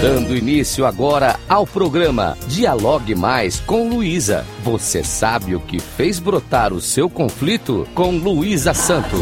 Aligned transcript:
Dando 0.00 0.36
início 0.36 0.84
agora 0.84 1.40
ao 1.48 1.66
programa 1.66 2.36
Dialogue 2.46 3.14
Mais 3.14 3.60
com 3.60 3.88
Luísa. 3.88 4.44
Você 4.62 5.02
sabe 5.02 5.56
o 5.56 5.60
que 5.60 5.80
fez 5.80 6.18
brotar 6.18 6.70
o 6.74 6.82
seu 6.82 7.08
conflito 7.08 7.88
com 7.94 8.10
Luísa 8.10 8.74
Santo. 8.74 9.16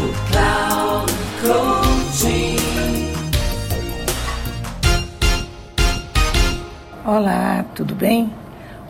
Olá, 7.05 7.63
tudo 7.73 7.95
bem? 7.95 8.29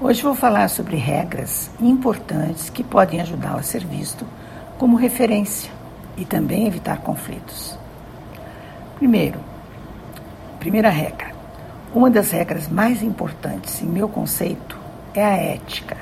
Hoje 0.01 0.23
vou 0.23 0.33
falar 0.33 0.69
sobre 0.69 0.95
regras 0.95 1.69
importantes 1.79 2.67
que 2.67 2.83
podem 2.83 3.21
ajudá-lo 3.21 3.59
a 3.59 3.63
ser 3.63 3.85
visto 3.85 4.25
como 4.79 4.97
referência 4.97 5.71
e 6.17 6.25
também 6.25 6.65
evitar 6.65 6.97
conflitos. 7.01 7.77
Primeiro, 8.97 9.39
primeira 10.59 10.89
regra. 10.89 11.34
Uma 11.95 12.09
das 12.09 12.31
regras 12.31 12.67
mais 12.67 13.01
importantes 13.01 13.81
em 13.81 13.85
meu 13.85 14.09
conceito 14.09 14.77
é 15.13 15.23
a 15.23 15.37
ética. 15.37 15.95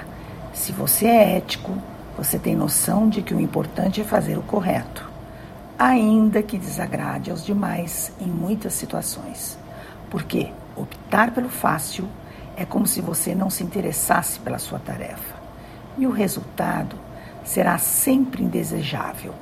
Se 0.51 0.71
você 0.71 1.05
é 1.05 1.38
ético, 1.38 1.71
você 2.17 2.39
tem 2.39 2.55
noção 2.55 3.07
de 3.07 3.21
que 3.21 3.31
o 3.31 3.39
importante 3.39 4.01
é 4.01 4.03
fazer 4.03 4.35
o 4.35 4.41
correto, 4.41 5.07
ainda 5.77 6.41
que 6.41 6.57
desagrade 6.57 7.29
aos 7.29 7.45
demais 7.45 8.11
em 8.20 8.25
muitas 8.25 8.73
situações. 8.73 9.55
Porque 10.09 10.51
optar 10.75 11.29
pelo 11.29 11.48
fácil 11.48 12.09
é 12.57 12.65
como 12.65 12.87
se 12.87 12.99
você 12.99 13.35
não 13.35 13.51
se 13.51 13.63
interessasse 13.63 14.39
pela 14.39 14.57
sua 14.57 14.79
tarefa. 14.79 15.35
E 15.95 16.07
o 16.07 16.12
resultado 16.12 16.95
será 17.45 17.77
sempre 17.77 18.43
indesejável, 18.43 19.35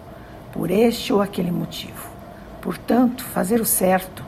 por 0.52 0.70
este 0.70 1.14
ou 1.14 1.22
aquele 1.22 1.50
motivo. 1.50 2.10
Portanto, 2.62 3.24
fazer 3.24 3.62
o 3.62 3.66
certo, 3.66 4.22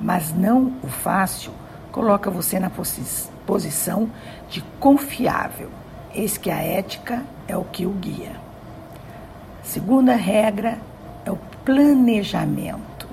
mas 0.00 0.32
não 0.32 0.72
o 0.82 0.88
fácil, 0.88 1.52
coloca 1.96 2.30
você 2.30 2.60
na 2.60 2.68
posi 2.68 3.02
posição 3.46 4.10
de 4.50 4.60
confiável. 4.78 5.70
Eis 6.14 6.36
que 6.36 6.50
a 6.50 6.58
ética 6.58 7.24
é 7.48 7.56
o 7.56 7.64
que 7.64 7.86
o 7.86 7.90
guia. 7.90 8.32
Segunda 9.62 10.14
regra 10.14 10.76
é 11.24 11.30
o 11.30 11.38
planejamento. 11.64 13.08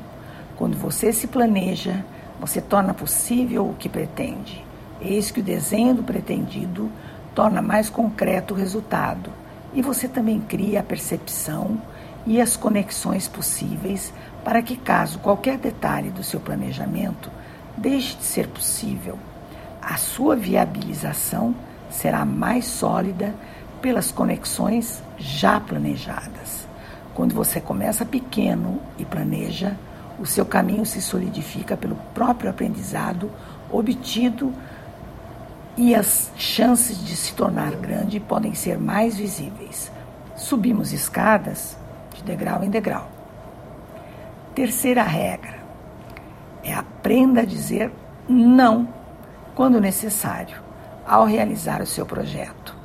Quando 0.57 0.75
você 0.75 1.13
se 1.13 1.27
planeja, 1.27 2.03
você 2.41 2.59
torna 2.59 2.93
possível 2.93 3.69
o 3.69 3.73
que 3.75 3.87
pretende. 3.87 4.65
Eis 4.99 5.31
que 5.31 5.39
o 5.39 5.43
desenho 5.43 5.95
do 5.95 6.03
pretendido 6.03 6.91
torna 7.33 7.61
mais 7.61 7.89
concreto 7.89 8.53
o 8.53 8.57
resultado 8.57 9.31
e 9.73 9.81
você 9.81 10.09
também 10.09 10.41
cria 10.41 10.81
a 10.81 10.83
percepção 10.83 11.81
e 12.27 12.41
as 12.41 12.57
conexões 12.57 13.29
possíveis 13.29 14.13
para 14.43 14.61
que, 14.61 14.75
caso 14.75 15.19
qualquer 15.19 15.57
detalhe 15.57 16.09
do 16.09 16.21
seu 16.21 16.41
planejamento 16.41 17.31
deixe 17.77 18.15
de 18.17 18.23
ser 18.23 18.47
possível, 18.47 19.17
a 19.81 19.97
sua 19.97 20.35
viabilização 20.35 21.55
será 21.89 22.25
mais 22.25 22.65
sólida 22.65 23.33
pelas 23.81 24.11
conexões 24.11 25.03
já 25.17 25.59
planejadas. 25.59 26.67
Quando 27.13 27.35
você 27.35 27.59
começa 27.59 28.05
pequeno 28.05 28.79
e 28.97 29.05
planeja, 29.05 29.75
o 30.17 30.25
seu 30.25 30.45
caminho 30.45 30.85
se 30.85 31.01
solidifica 31.01 31.75
pelo 31.75 31.95
próprio 32.13 32.49
aprendizado 32.49 33.29
obtido 33.69 34.53
e 35.75 35.95
as 35.95 36.31
chances 36.37 37.03
de 37.03 37.15
se 37.15 37.33
tornar 37.33 37.71
grande 37.71 38.19
podem 38.19 38.53
ser 38.53 38.77
mais 38.77 39.17
visíveis. 39.17 39.91
Subimos 40.35 40.93
escadas 40.93 41.77
de 42.15 42.23
degrau 42.23 42.63
em 42.63 42.69
degrau. 42.69 43.09
Terceira 44.53 45.03
regra 45.03 45.62
é 46.63 46.73
aprenda 46.73 47.41
a 47.41 47.45
dizer 47.45 47.91
não 48.27 48.87
quando 49.53 49.81
necessário 49.81 50.57
ao 51.05 51.25
realizar 51.25 51.81
o 51.81 51.85
seu 51.85 52.05
projeto. 52.05 52.75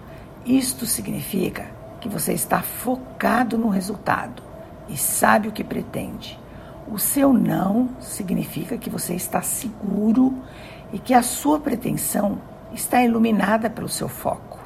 Isto 0.45 0.87
significa 0.87 1.67
que 2.01 2.09
você 2.09 2.33
está 2.33 2.61
focado 2.61 3.57
no 3.57 3.69
resultado 3.69 4.43
e 4.89 4.97
sabe 4.97 5.49
o 5.49 5.53
que 5.53 5.63
pretende. 5.63 6.39
O 6.91 6.99
seu 6.99 7.33
não 7.33 7.91
significa 8.01 8.79
que 8.79 8.89
você 8.89 9.15
está 9.15 9.43
seguro 9.43 10.35
e 10.93 10.99
que 10.99 11.13
a 11.13 11.23
sua 11.23 11.61
pretensão 11.61 12.39
está 12.73 13.03
iluminada 13.03 13.69
pelo 13.69 13.89
seu 13.89 14.09
foco. 14.09 14.59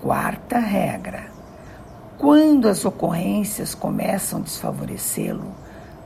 Quarta 0.00 0.58
regra: 0.58 1.26
quando 2.16 2.68
as 2.68 2.84
ocorrências 2.84 3.74
começam 3.74 4.38
a 4.38 4.42
desfavorecê-lo, 4.42 5.54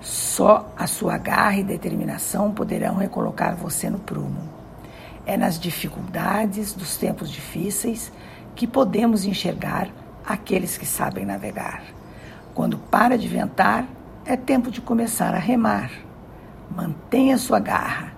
só 0.01 0.73
a 0.77 0.87
sua 0.87 1.19
garra 1.19 1.57
e 1.57 1.65
determinação 1.65 2.53
poderão 2.53 2.97
recolocar 2.97 3.55
você 3.55 3.91
no 3.91 3.99
prumo. 3.99 4.49
É 5.27 5.37
nas 5.37 5.59
dificuldades 5.59 6.73
dos 6.73 6.97
tempos 6.97 7.31
difíceis 7.31 8.11
que 8.55 8.67
podemos 8.67 9.25
enxergar 9.25 9.89
aqueles 10.25 10.79
que 10.79 10.87
sabem 10.87 11.27
navegar. 11.27 11.83
Quando 12.55 12.79
para 12.79 13.17
de 13.19 13.29
ventar, 13.29 13.87
é 14.25 14.37
tempo 14.37 14.71
de 14.71 14.81
começar 14.81 15.35
a 15.35 15.39
remar. 15.39 15.91
Mantenha 16.71 17.37
sua 17.37 17.59
garra 17.59 18.13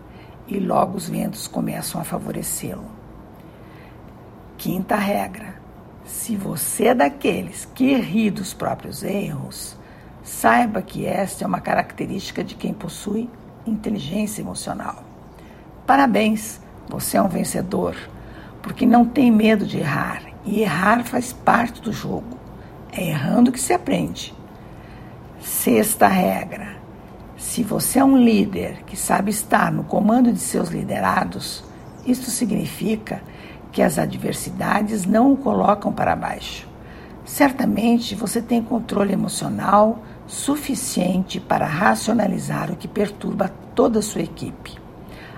e 0.47 0.59
logo 0.59 0.97
os 0.97 1.09
ventos 1.09 1.49
começam 1.49 2.01
a 2.01 2.05
favorecê-lo. 2.05 2.91
Quinta 4.57 4.97
regra: 4.97 5.57
se 6.05 6.37
você 6.37 6.89
é 6.89 6.95
daqueles 6.95 7.65
que 7.75 7.95
ri 7.97 8.31
dos 8.31 8.55
próprios 8.55 9.03
erros, 9.03 9.77
saiba 10.23 10.83
que 10.83 11.07
esta 11.07 11.45
é 11.45 11.47
uma 11.47 11.61
característica 11.61 12.43
de 12.45 12.55
quem 12.55 12.73
possui 12.73 13.29
inteligência 13.67 14.41
emocional. 14.41 15.05
Parabéns, 15.87 16.61
você 16.89 17.17
é 17.17 17.23
um 17.23 17.29
vencedor, 17.29 17.97
porque 18.63 18.87
não 18.87 19.05
tem 19.05 19.31
medo 19.31 19.67
de 19.67 19.79
errar, 19.79 20.23
e 20.45 20.61
errar 20.61 21.05
faz 21.05 21.33
parte 21.33 21.81
do 21.81 21.93
jogo. 21.93 22.39
É 22.93 23.09
errando 23.09 23.53
que 23.53 23.61
se 23.61 23.73
aprende. 23.73 24.35
Sexta 25.41 26.07
regra: 26.07 26.77
se 27.37 27.63
você 27.63 27.99
é 27.99 28.05
um 28.05 28.17
líder 28.17 28.83
que 28.85 28.97
sabe 28.97 29.31
estar 29.31 29.73
no 29.73 29.85
comando 29.85 30.33
de 30.33 30.39
seus 30.39 30.69
liderados, 30.69 31.65
isto 32.07 32.31
significa 32.31 33.23
que 33.73 33.83
as 33.83 33.99
adversidades 33.99 35.07
não 35.07 35.33
o 35.33 35.37
colocam 35.37 35.93
para 35.93 36.15
baixo. 36.15 36.69
Certamente 37.25 38.15
você 38.15 38.43
tem 38.43 38.63
controle 38.63 39.13
emocional 39.13 40.03
suficiente 40.33 41.39
para 41.39 41.67
racionalizar 41.67 42.71
o 42.71 42.77
que 42.77 42.89
perturba 42.89 43.53
toda 43.75 43.99
a 43.99 44.03
sua 44.03 44.23
equipe. 44.23 44.79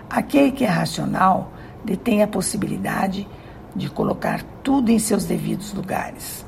Aquele 0.09 0.53
que 0.53 0.65
é 0.65 0.69
racional 0.69 1.53
detém 1.85 2.23
a 2.23 2.29
possibilidade 2.29 3.27
de 3.75 3.91
colocar 3.91 4.45
tudo 4.63 4.91
em 4.91 4.99
seus 5.01 5.25
devidos 5.25 5.75
lugares. 5.75 6.47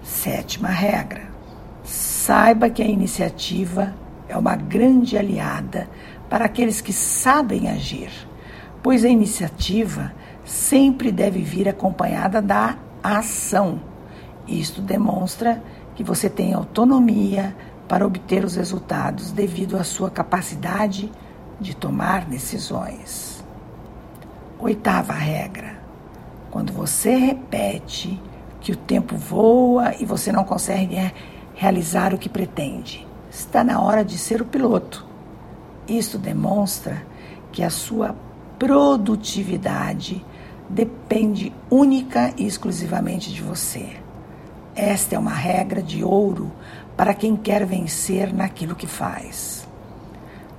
Sétima 0.00 0.68
regra: 0.68 1.28
saiba 1.82 2.70
que 2.70 2.82
a 2.82 2.86
iniciativa 2.86 3.92
é 4.28 4.36
uma 4.36 4.54
grande 4.54 5.18
aliada 5.18 5.90
para 6.30 6.44
aqueles 6.44 6.80
que 6.80 6.92
sabem 6.92 7.68
agir, 7.68 8.12
pois 8.80 9.04
a 9.04 9.08
iniciativa 9.08 10.12
sempre 10.44 11.10
deve 11.10 11.42
vir 11.42 11.68
acompanhada 11.68 12.40
da 12.40 12.76
ação. 13.02 13.80
Isto 14.46 14.80
demonstra 14.80 15.60
que 15.98 16.04
você 16.04 16.30
tem 16.30 16.54
autonomia 16.54 17.56
para 17.88 18.06
obter 18.06 18.44
os 18.44 18.54
resultados 18.54 19.32
devido 19.32 19.76
à 19.76 19.82
sua 19.82 20.08
capacidade 20.08 21.10
de 21.58 21.74
tomar 21.74 22.24
decisões. 22.24 23.44
Oitava 24.60 25.12
regra: 25.12 25.82
quando 26.52 26.72
você 26.72 27.16
repete 27.16 28.22
que 28.60 28.70
o 28.70 28.76
tempo 28.76 29.16
voa 29.16 29.92
e 29.98 30.04
você 30.04 30.30
não 30.30 30.44
consegue 30.44 31.12
realizar 31.56 32.14
o 32.14 32.18
que 32.18 32.28
pretende, 32.28 33.04
está 33.28 33.64
na 33.64 33.80
hora 33.80 34.04
de 34.04 34.16
ser 34.18 34.40
o 34.40 34.46
piloto. 34.46 35.04
Isso 35.88 36.16
demonstra 36.16 37.04
que 37.50 37.64
a 37.64 37.70
sua 37.70 38.14
produtividade 38.56 40.24
depende 40.70 41.52
única 41.68 42.32
e 42.36 42.46
exclusivamente 42.46 43.32
de 43.32 43.42
você. 43.42 44.07
Esta 44.78 45.16
é 45.16 45.18
uma 45.18 45.34
regra 45.34 45.82
de 45.82 46.04
ouro 46.04 46.52
para 46.96 47.12
quem 47.12 47.34
quer 47.36 47.66
vencer 47.66 48.32
naquilo 48.32 48.76
que 48.76 48.86
faz. 48.86 49.66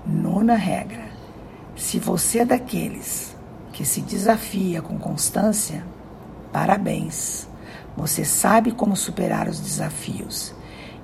Nona 0.05 0.55
regra: 0.55 1.05
se 1.73 1.97
você 1.99 2.39
é 2.39 2.45
daqueles 2.45 3.33
que 3.71 3.85
se 3.85 4.01
desafia 4.01 4.81
com 4.81 4.99
constância, 4.99 5.85
parabéns. 6.51 7.47
Você 7.95 8.25
sabe 8.25 8.73
como 8.73 8.93
superar 8.93 9.47
os 9.47 9.57
desafios 9.57 10.53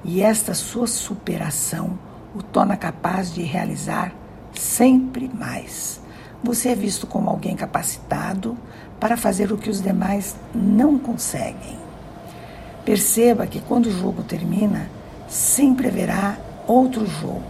e 0.03 0.21
esta 0.21 0.53
sua 0.53 0.85
superação 0.85 1.97
o 2.35 2.43
torna 2.43 2.75
capaz 2.75 3.33
de 3.33 3.43
realizar 3.43 4.13
sempre 4.53 5.31
mais. 5.33 6.01
Você 6.43 6.67
é 6.67 6.75
visto 6.75 7.07
como 7.07 7.29
alguém 7.29 7.55
capacitado 7.55 8.57
para 8.99 9.15
fazer 9.15 9.53
o 9.53 9.57
que 9.57 9.69
os 9.69 9.81
demais 9.81 10.35
não 10.53 10.99
conseguem. 10.99 11.84
Perceba 12.85 13.47
que 13.47 13.59
quando 13.61 13.87
o 13.87 13.91
jogo 13.91 14.21
termina, 14.21 14.87
sempre 15.27 15.87
haverá 15.87 16.37
outro 16.67 17.07
jogo. 17.07 17.43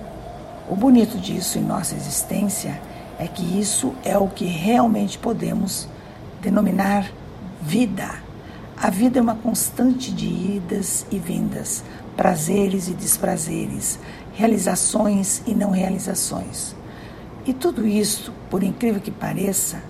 O 0.69 0.75
bonito 0.77 1.17
disso 1.17 1.59
em 1.59 1.61
nossa 1.61 1.93
existência 1.93 2.81
é 3.19 3.27
que 3.27 3.59
isso 3.59 3.93
é 4.03 4.17
o 4.17 4.27
que 4.27 4.45
realmente 4.45 5.17
podemos 5.17 5.87
denominar 6.41 7.11
vida. 7.61 8.09
A 8.77 8.89
vida 8.89 9.19
é 9.19 9.21
uma 9.21 9.35
constante 9.35 10.11
de 10.11 10.25
idas 10.25 11.05
e 11.11 11.19
vindas, 11.19 11.83
prazeres 12.15 12.87
e 12.87 12.93
desprazeres, 12.93 13.99
realizações 14.33 15.41
e 15.45 15.53
não 15.53 15.71
realizações. 15.71 16.75
E 17.45 17.53
tudo 17.53 17.85
isso, 17.85 18.33
por 18.49 18.63
incrível 18.63 19.01
que 19.01 19.11
pareça, 19.11 19.81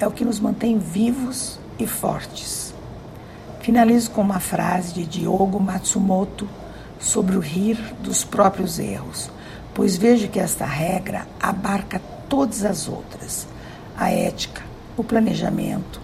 é 0.00 0.06
o 0.06 0.10
que 0.10 0.24
nos 0.24 0.40
mantém 0.40 0.78
vivos 0.78 1.58
e 1.78 1.86
fortes. 1.86 2.73
Finalizo 3.64 4.10
com 4.10 4.20
uma 4.20 4.40
frase 4.40 4.92
de 4.92 5.06
Diogo 5.06 5.58
Matsumoto 5.58 6.46
sobre 7.00 7.34
o 7.34 7.40
rir 7.40 7.78
dos 8.02 8.22
próprios 8.22 8.78
erros, 8.78 9.30
pois 9.72 9.96
vejo 9.96 10.28
que 10.28 10.38
esta 10.38 10.66
regra 10.66 11.26
abarca 11.40 11.98
todas 12.28 12.62
as 12.62 12.86
outras: 12.86 13.48
a 13.96 14.10
ética, 14.10 14.60
o 14.98 15.02
planejamento, 15.02 15.98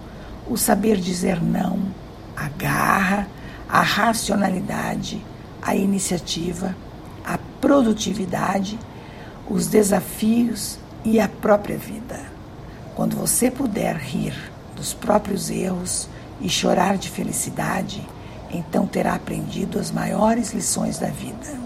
o 0.48 0.56
saber 0.56 0.96
dizer 0.96 1.42
não, 1.42 1.80
a 2.34 2.48
garra, 2.48 3.28
a 3.68 3.82
racionalidade, 3.82 5.22
a 5.60 5.76
iniciativa, 5.76 6.74
a 7.22 7.38
produtividade, 7.60 8.78
os 9.50 9.66
desafios 9.66 10.78
e 11.04 11.20
a 11.20 11.28
própria 11.28 11.76
vida. 11.76 12.22
Quando 12.96 13.16
você 13.16 13.50
puder 13.50 13.96
rir 13.96 14.32
dos 14.74 14.94
próprios 14.94 15.50
erros 15.50 16.08
e 16.40 16.48
chorar 16.48 16.96
de 16.96 17.08
felicidade, 17.08 18.06
então 18.50 18.86
terá 18.86 19.14
aprendido 19.14 19.78
as 19.78 19.90
maiores 19.90 20.52
lições 20.52 20.98
da 20.98 21.08
vida. 21.08 21.60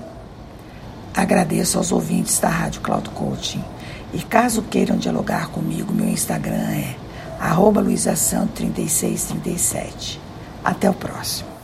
Agradeço 1.15 1.79
aos 1.79 1.93
ouvintes 1.93 2.39
da 2.39 2.49
Rádio 2.49 2.81
Cloud 2.81 3.09
Coaching 3.11 3.65
e 4.13 4.19
caso 4.19 4.63
queiram 4.63 4.97
dialogar 4.97 5.49
comigo, 5.49 5.93
meu 5.93 6.09
Instagram 6.09 6.71
é 6.71 6.97
arroba 7.41 7.83
3637 7.83 10.21
Até 10.65 10.89
o 10.89 10.95
próximo. 10.95 11.55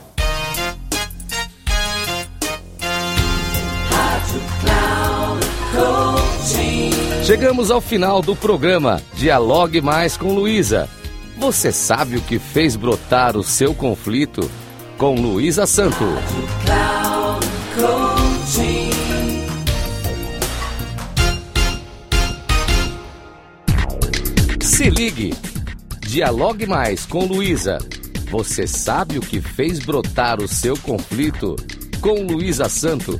Chegamos 7.23 7.71
ao 7.71 7.79
final 7.79 8.21
do 8.21 8.35
programa 8.35 9.01
Dialogue 9.13 9.81
Mais 9.81 10.17
com 10.17 10.33
Luísa. 10.33 10.89
Você 11.41 11.71
sabe 11.71 12.17
o 12.17 12.21
que 12.21 12.37
fez 12.37 12.75
brotar 12.75 13.35
o 13.35 13.43
seu 13.43 13.73
conflito? 13.73 14.47
Com 14.95 15.15
Luísa 15.15 15.65
Santo. 15.65 16.05
Se 24.61 24.87
ligue. 24.91 25.33
Dialogue 26.01 26.67
mais 26.67 27.07
com 27.07 27.25
Luísa. 27.25 27.79
Você 28.29 28.67
sabe 28.67 29.17
o 29.17 29.21
que 29.21 29.41
fez 29.41 29.79
brotar 29.79 30.39
o 30.39 30.47
seu 30.47 30.77
conflito? 30.77 31.55
Com 32.01 32.21
Luísa 32.21 32.69
Santo, 32.69 33.19